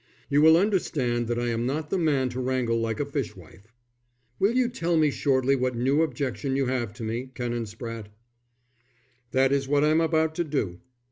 [0.31, 3.71] "You will understand that I am not the man to wrangle like a fishwife."
[4.39, 8.07] "Will you tell me shortly what new objection you have to me, Canon Spratte?"
[9.29, 10.79] "That is what I am about to do.